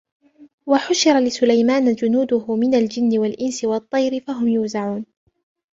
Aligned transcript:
وَحُشِرَ 0.65 1.19
لِسُلَيْمَانَ 1.19 1.95
جُنُودُهُ 1.95 2.55
مِنَ 2.55 2.75
الْجِنِّ 2.75 3.17
وَالْإِنْسِ 3.19 3.63
وَالطَّيْرِ 3.63 4.19
فَهُمْ 4.19 4.47
يُوزَعُونَ 4.47 5.05